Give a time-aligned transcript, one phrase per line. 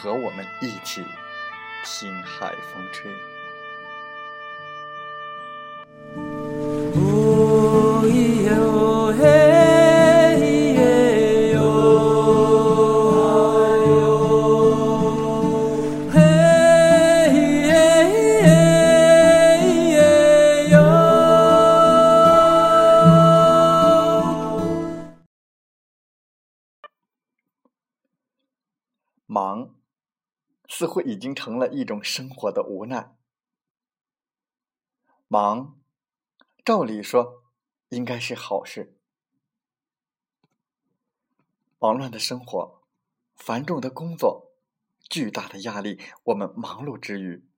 [0.00, 1.04] 和我们一起
[1.84, 3.10] 听海风吹。
[31.08, 33.16] 已经成了一种生活的无奈。
[35.26, 35.80] 忙，
[36.64, 37.44] 照理说
[37.88, 38.98] 应该是好事。
[41.78, 42.82] 忙乱的生活，
[43.34, 44.52] 繁重的工作，
[45.08, 47.48] 巨大的压力，我们忙碌之余，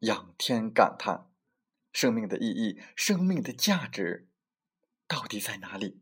[0.00, 1.30] 仰天感叹：
[1.92, 4.28] 生命的意义，生命的价值，
[5.06, 6.00] 到底在哪里？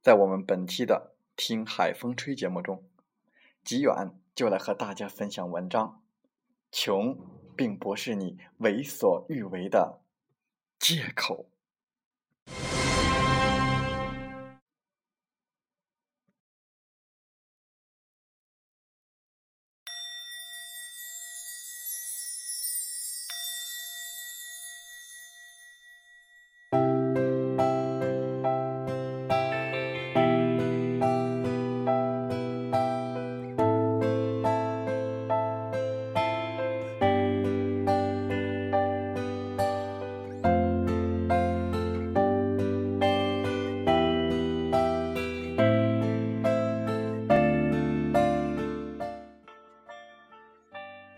[0.00, 2.88] 在我们本期的《听海风吹》节目中。
[3.64, 6.02] 吉远就来和大家分享文章。
[6.70, 7.16] 穷
[7.56, 10.02] 并不是你为所欲为的
[10.78, 11.53] 借口。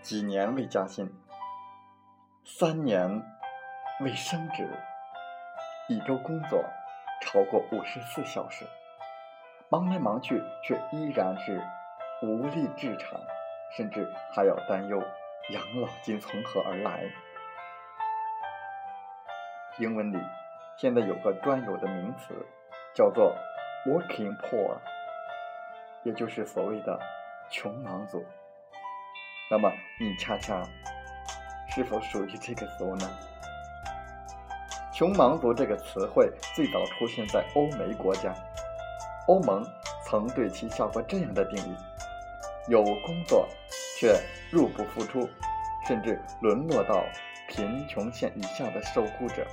[0.07, 1.13] 几年未加薪，
[2.45, 3.21] 三年
[3.99, 4.65] 未升职，
[5.89, 6.63] 一周工作
[7.21, 8.65] 超过五十四小时，
[9.67, 11.61] 忙来忙去却依然是
[12.23, 13.19] 无力置产，
[13.75, 14.97] 甚至还要担忧
[15.49, 17.03] 养老金从何而来。
[19.77, 20.17] 英文里
[20.77, 22.33] 现在有个专有的名词，
[22.95, 23.35] 叫做
[23.85, 24.77] “working poor”，
[26.03, 26.97] 也就是所谓的
[27.49, 28.25] 穷忙族。
[29.49, 30.61] 那么，你恰恰
[31.69, 33.09] 是否属于这个族呢
[34.93, 38.33] ？“穷忙族”这个词汇最早出现在欧美国家，
[39.27, 39.65] 欧盟
[40.05, 41.75] 曾对其下过这样的定义：
[42.67, 43.47] 有工作
[43.97, 44.19] 却
[44.51, 45.29] 入不敷出，
[45.87, 47.05] 甚至沦落到
[47.47, 49.47] 贫穷线以下的受雇者。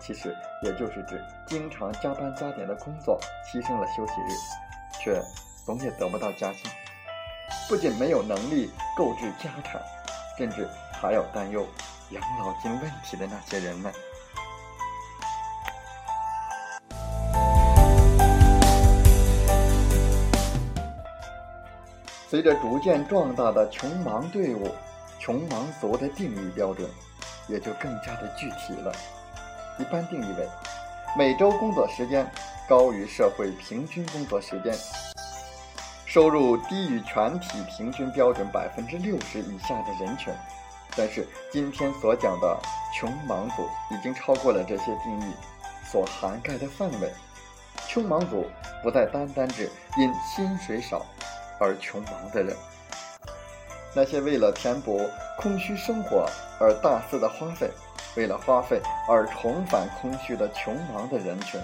[0.00, 4.32] 其实，也就是指经常加班加点的工作，牺牲了休息日，
[5.02, 5.22] 却
[5.66, 6.70] 总也得不到加薪。
[7.68, 9.80] 不仅没有能力购置家产，
[10.36, 11.66] 甚至还要担忧
[12.10, 13.92] 养老金问题的那些人们。
[22.28, 24.70] 随着逐渐壮大的穷忙队伍，
[25.18, 26.88] 穷忙族的定义标准
[27.46, 28.92] 也就更加的具体了。
[29.78, 30.48] 一般定义为：
[31.16, 32.26] 每周工作时间
[32.68, 34.74] 高于社会平均工作时间。
[36.12, 40.30] 收入低于全体平均标准百分之六十以下的人群，
[40.94, 42.60] 但是今天所讲的
[42.94, 45.32] 穷忙族已经超过了这些定义
[45.90, 47.10] 所涵盖的范围。
[47.88, 48.44] 穷忙族
[48.82, 51.00] 不再单单指因薪水少
[51.58, 52.54] 而穷忙的人，
[53.96, 55.00] 那些为了填补
[55.38, 56.28] 空虚生活
[56.60, 57.70] 而大肆的花费，
[58.18, 58.78] 为了花费
[59.08, 61.58] 而重返空虚的穷忙的人群，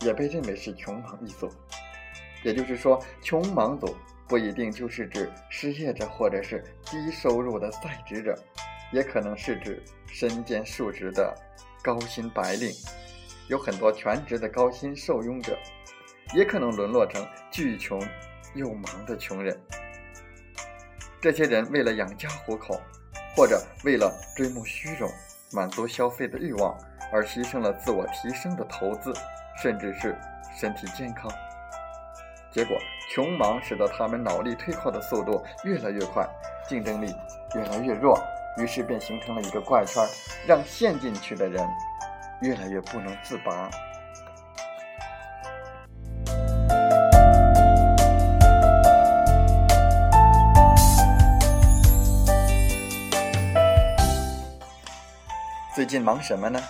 [0.00, 1.50] 也被认为是穷忙一族。
[2.42, 3.94] 也就是说，穷忙族
[4.26, 8.34] 不一定就是指失业者或者是低收入的在职者，
[8.92, 11.34] 也可能是指身兼数职的
[11.82, 12.70] 高薪白领，
[13.48, 15.58] 有很多全职的高薪受佣者，
[16.34, 18.00] 也可能沦落成巨穷
[18.54, 19.58] 又忙的穷人。
[21.20, 22.80] 这些人为了养家糊口，
[23.36, 25.10] 或者为了追慕虚荣、
[25.52, 26.74] 满足消费的欲望，
[27.12, 29.12] 而牺牲了自我提升的投资，
[29.62, 30.16] 甚至是
[30.58, 31.30] 身体健康。
[32.52, 32.76] 结果，
[33.14, 36.28] 穷忙使得他们脑力退化的速度越来越快，
[36.68, 37.14] 竞争力
[37.54, 38.20] 越来越弱，
[38.58, 40.02] 于是便形成了一个怪圈，
[40.48, 41.64] 让陷进去的人
[42.40, 43.70] 越来越不能自拔。
[55.72, 56.60] 最近忙什么呢？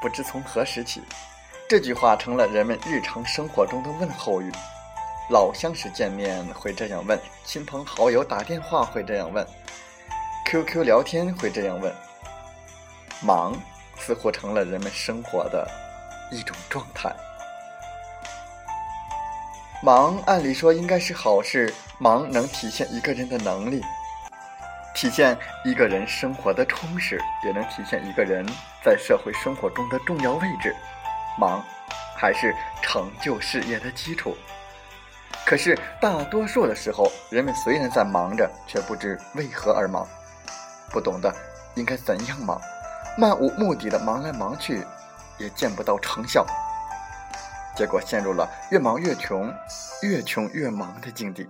[0.00, 1.02] 不知从何时起。
[1.70, 4.50] 这句话成了人们日常生活中的问候语，
[5.30, 9.46] 老相识见面会这样问，亲朋好友打电话会这样问
[10.46, 11.94] ，QQ 聊天会这样问。
[13.22, 13.54] 忙
[13.96, 15.64] 似乎成了人们生活的
[16.32, 17.14] 一种状态。
[19.80, 23.80] 忙按理说应该是好事，忙能体现一个人的能力，
[24.92, 28.44] 体现一个人生活的充实，也能体现一个人
[28.84, 30.74] 在社会生活中的重要位置。
[31.38, 31.64] 忙，
[32.16, 34.36] 还是成就事业的基础。
[35.46, 40.06] 可是大多数的时候，人们虽然在忙着，却不知为何而忙，
[40.90, 41.34] 不懂得
[41.74, 42.60] 应该怎样忙，
[43.16, 44.84] 漫无目的的忙来忙去，
[45.38, 46.46] 也见不到成效。
[47.74, 49.52] 结果陷入了越忙越穷，
[50.02, 51.48] 越穷越忙的境地。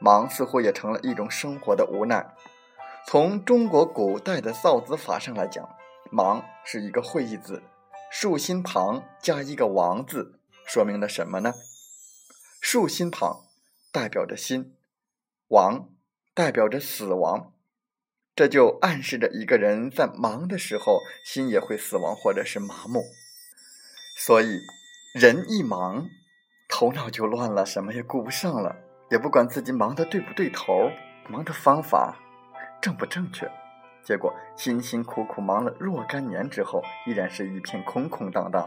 [0.00, 2.24] 忙似乎也成了一种生活的无奈。
[3.06, 5.66] 从中国古代的造字法上来讲，
[6.10, 7.62] 忙是一个会意字。
[8.10, 11.52] 竖心旁加一个王字，说明了什么呢？
[12.60, 13.44] 竖心旁
[13.92, 14.74] 代表着心，
[15.48, 15.90] 王
[16.34, 17.52] 代表着死亡，
[18.34, 23.04] 这就暗示着一个人在忙的时候，心也会死亡或者是麻木。
[24.16, 24.58] 所以，
[25.14, 26.08] 人一忙，
[26.68, 28.76] 头脑就乱了，什么也顾不上了，
[29.10, 30.90] 也不管自己忙的对不对头，
[31.28, 32.18] 忙的方法
[32.80, 33.48] 正不正确。
[34.08, 38.66] 结果辛辛苦苦忙了若干年之后，依然是一片空空荡荡，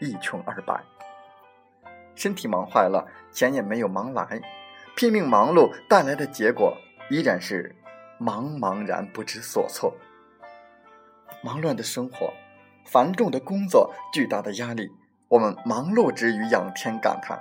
[0.00, 0.82] 一穷二白。
[2.16, 4.42] 身体忙坏了，钱也没有忙来，
[4.96, 6.76] 拼命忙碌带来的结果
[7.10, 7.76] 依然是
[8.18, 9.94] 茫茫然不知所措。
[11.44, 12.32] 忙乱的生活，
[12.84, 14.90] 繁重的工作，巨大的压力，
[15.28, 17.40] 我们忙碌之余仰天感叹：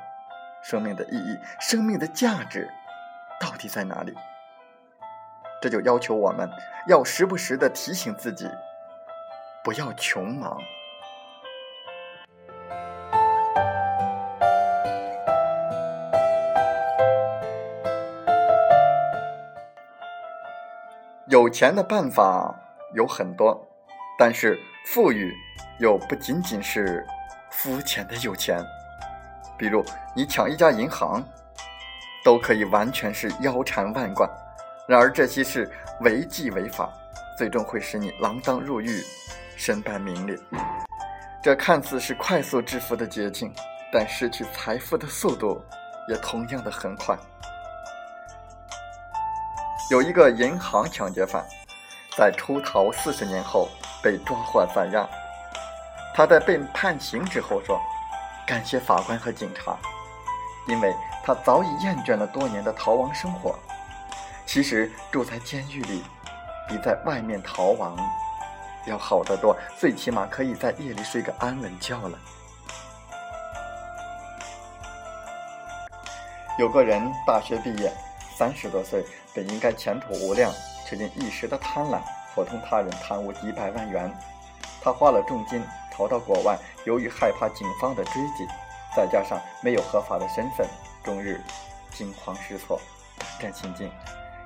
[0.63, 2.69] 生命的意义，生命的价值，
[3.39, 4.13] 到底在哪里？
[5.61, 6.49] 这就要求我们
[6.87, 8.49] 要时不时的提醒自己，
[9.63, 10.57] 不要穷忙。
[21.27, 22.53] 有钱的办法
[22.95, 23.55] 有很多，
[24.17, 25.31] 但是富裕
[25.79, 27.05] 又不仅仅是
[27.51, 28.59] 肤浅的有钱。
[29.57, 29.85] 比如
[30.15, 31.23] 你抢一家银行，
[32.25, 34.27] 都可以完全是腰缠万贯。
[34.87, 35.71] 然而这些事
[36.01, 36.91] 违纪违法，
[37.37, 39.01] 最终会使你锒铛入狱，
[39.55, 40.37] 身败名裂。
[41.41, 43.53] 这看似是快速致富的捷径，
[43.91, 45.63] 但失去财富的速度
[46.07, 47.17] 也同样的很快。
[49.89, 51.45] 有一个银行抢劫犯，
[52.17, 53.69] 在出逃四十年后
[54.03, 55.07] 被抓获在押。
[56.13, 57.79] 他在被判刑之后说
[58.45, 59.77] ：“感谢法官和警察，
[60.67, 63.57] 因为他早已厌倦了多年的逃亡生活。”
[64.45, 66.03] 其实住在监狱里，
[66.67, 67.97] 比在外面逃亡
[68.85, 72.19] 要好得多，最起码可以在夜里睡个安稳觉了。
[76.59, 77.91] 有个人大学毕业，
[78.35, 80.51] 三十多岁，本应该前途无量，
[80.85, 82.01] 却因一时的贪婪，
[82.35, 84.13] 伙同他人贪污几百万元。
[84.83, 88.45] 他花了重金逃到国外，由于害怕警方的追击，
[88.95, 90.67] 再加上没有合法的身份，
[91.03, 91.41] 终日
[91.91, 92.79] 惊慌失措，
[93.17, 93.89] 胆战心惊。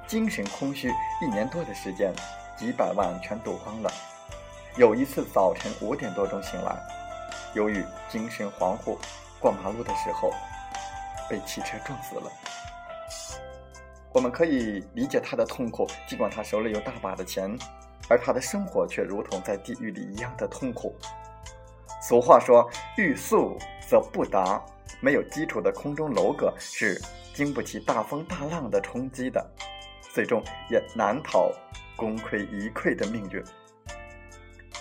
[0.08, 2.14] 精神空虚，一年多的时间，
[2.56, 3.92] 几百万全赌光了。
[4.78, 6.78] 有一次早晨五点多钟醒来，
[7.56, 8.98] 由于精神恍惚，
[9.40, 10.32] 过马路的时候
[11.28, 12.32] 被汽车撞死了。
[14.14, 17.58] 我们可以理解他的痛苦，尽管他手里有大把的钱，
[18.08, 20.96] 而他的生活却如同在地狱里一样的痛苦。
[22.02, 23.58] 俗话说：“欲速
[23.90, 24.64] 则不达。”
[25.02, 27.02] 没有基础的空中楼阁是
[27.34, 29.46] 经不起大风大浪的冲击的。
[30.16, 31.52] 最终也难逃
[31.98, 33.44] 功亏一篑的命运。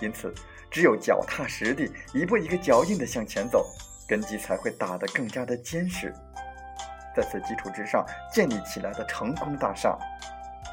[0.00, 0.32] 因此，
[0.70, 3.66] 只有脚踏实地，一步一个脚印的向前走，
[4.08, 6.14] 根基才会打得更加的坚实。
[7.16, 9.98] 在此基础之上建立起来的成功大厦，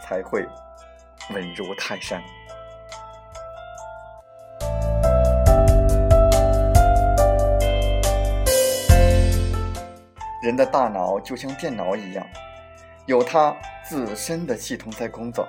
[0.03, 0.45] 才会
[1.33, 2.21] 稳如泰山。
[10.43, 12.23] 人的大脑就像电脑一样，
[13.11, 13.53] 有它
[13.83, 15.45] 自身的系统在工作。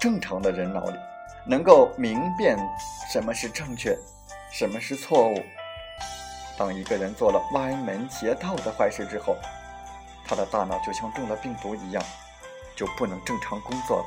[0.00, 0.98] 正常的人脑里，
[1.44, 2.56] 能够明辨
[3.12, 3.94] 什么是正确，
[4.50, 5.44] 什么是错误。
[6.56, 9.36] 当一个人做了歪门邪道的坏事之后，
[10.26, 12.02] 他的大脑就像中了病毒一样，
[12.74, 14.06] 就不能正常工作了。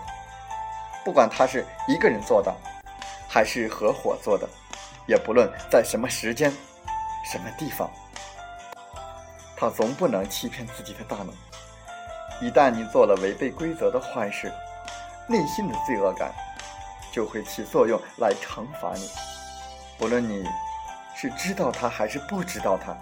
[1.06, 2.52] 不管他是一个人做的，
[3.30, 4.50] 还是合伙做的，
[5.06, 6.52] 也不论在什么时间、
[7.24, 7.88] 什么地方。
[9.56, 11.32] 他总不能欺骗自己的大脑。
[12.42, 14.52] 一旦你做了违背规则的坏事，
[15.28, 16.34] 内心的罪恶感
[17.12, 19.08] 就会起作用来惩罚你。
[20.00, 20.44] 不论你
[21.16, 22.98] 是知道他还是不知道他。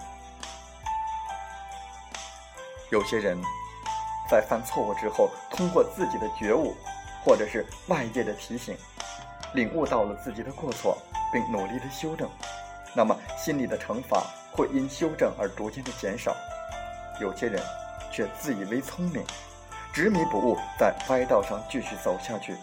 [2.89, 3.41] 有些人
[4.29, 6.75] 在犯错误之后，通过自己的觉悟，
[7.23, 8.75] 或者是外界的提醒，
[9.53, 10.97] 领悟到了自己的过错，
[11.31, 12.29] 并努力的修正，
[12.93, 16.35] 那么心里的惩罚会因修正而逐渐的减少。
[17.21, 17.63] 有些人
[18.19, 19.23] 却自以为聪明，
[19.93, 22.53] 执迷不悟，在歪道上继续走下去，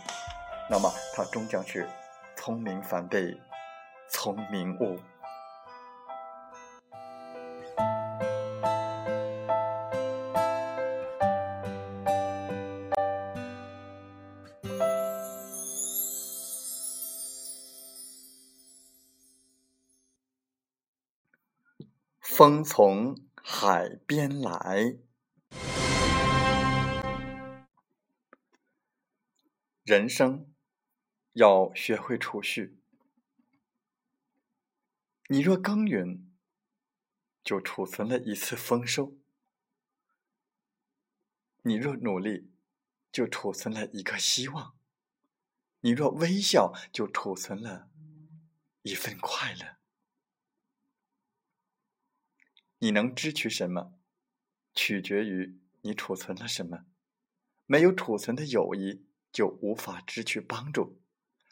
[0.69, 1.89] 那么他终将是
[2.37, 3.41] 聪明反被
[4.11, 4.99] 聪明误。
[22.21, 23.17] 风从。
[23.49, 24.97] 海边来，
[29.87, 30.52] 人生
[31.35, 32.76] 要学会储蓄。
[35.28, 36.28] 你若耕耘，
[37.45, 39.16] 就储存了一次丰收；
[41.62, 42.50] 你若努力，
[43.12, 44.75] 就储存了一个希望；
[45.83, 47.88] 你若微笑，就储存了
[48.83, 49.76] 一份快乐。
[52.78, 53.97] 你能支取什么，
[54.75, 56.87] 取决于你储存了什么。
[57.66, 59.06] 没有储存的友谊，
[59.37, 60.97] 就无法支取帮助；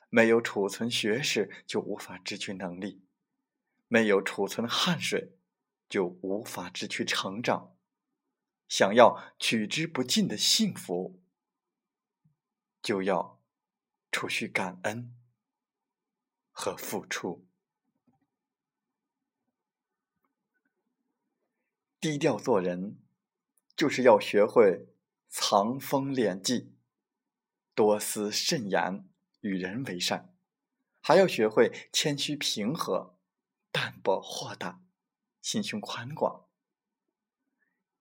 [0.09, 3.03] 没有储存学识，就无法支取能力；
[3.89, 5.37] 没有储存汗水，
[5.87, 7.77] 就无法支取成长。
[8.69, 11.23] 想要取之不尽的幸福，
[12.81, 13.39] 就要
[14.11, 15.15] 储蓄感恩
[16.53, 17.47] 和付出。
[22.01, 22.99] 低调做人，
[23.77, 24.89] 就是要学会
[25.29, 26.74] 藏锋敛迹，
[27.75, 29.09] 多思慎言，
[29.41, 30.33] 与人为善；
[31.01, 33.19] 还要学会谦虚平和，
[33.73, 34.81] 淡泊豁达，
[35.43, 36.47] 心胸宽广。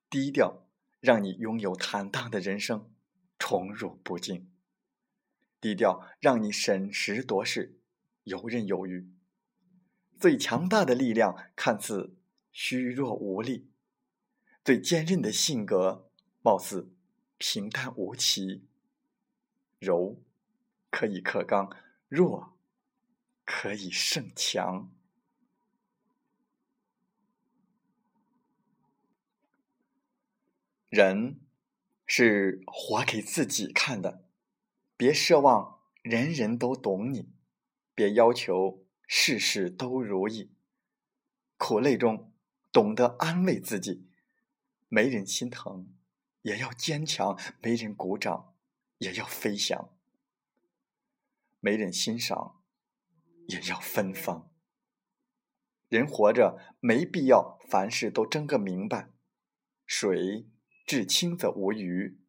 [0.09, 0.67] 低调
[0.99, 2.93] 让你拥有坦荡的人生，
[3.39, 4.45] 宠辱不惊；
[5.59, 7.79] 低调让你审时度势，
[8.25, 9.11] 游刃有余。
[10.19, 12.15] 最强大的力量看似
[12.51, 13.71] 虚弱无力。
[14.63, 16.09] 最坚韧的性格，
[16.41, 16.93] 貌似
[17.37, 18.67] 平淡无奇。
[19.83, 20.23] 柔
[20.89, 21.69] 可以克刚，
[22.07, 22.57] 弱
[23.43, 24.89] 可以胜强。
[30.89, 31.39] 人
[32.05, 34.23] 是活给自己看的，
[34.95, 37.29] 别奢望人人都懂你，
[37.93, 40.51] 别要求事事都如意。
[41.57, 42.31] 苦累中
[42.71, 44.07] 懂得安慰自己。
[44.87, 45.91] 没人心疼，
[46.43, 48.52] 也要坚强；没人鼓掌，
[49.03, 49.89] 也要飞翔；
[51.60, 52.63] 没人欣赏，
[53.50, 54.50] 也要芬芳。
[55.89, 59.10] 人活着没必要凡事都争个明白。
[59.86, 60.48] 水
[60.88, 62.22] 至清则无鱼，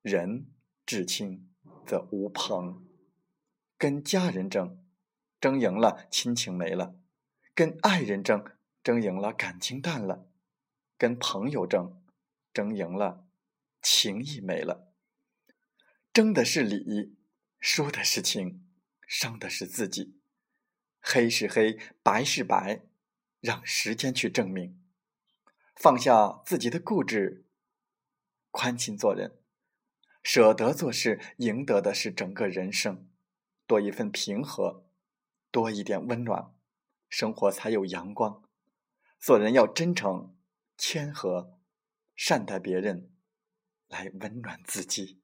[0.00, 0.50] 人
[0.86, 1.50] 至清
[1.84, 2.88] 则无朋。
[3.76, 4.82] 跟家人争，
[5.38, 6.96] 争赢了亲情没了；
[7.54, 8.42] 跟爱人争，
[8.82, 10.26] 争赢了感情淡了；
[10.96, 12.02] 跟朋友争。
[12.54, 13.26] 争赢了，
[13.82, 14.93] 情谊没了。
[16.14, 17.16] 争的是理，
[17.58, 18.64] 输的是情，
[19.04, 20.20] 伤的是自己。
[21.00, 22.82] 黑是黑，白是白，
[23.40, 24.80] 让时间去证明。
[25.74, 27.44] 放下自己的固执，
[28.52, 29.40] 宽心做人，
[30.22, 33.10] 舍得做事，赢得的是整个人生。
[33.66, 34.86] 多一份平和，
[35.50, 36.54] 多一点温暖，
[37.08, 38.44] 生活才有阳光。
[39.18, 40.36] 做人要真诚、
[40.78, 41.58] 谦和。
[42.14, 43.10] 善待别人，
[43.88, 45.23] 来温暖自己。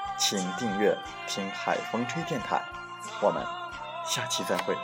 [0.21, 0.95] 请订阅
[1.27, 2.63] “听海风吹电台”。
[3.23, 3.43] 我们
[4.05, 4.77] 下期再会。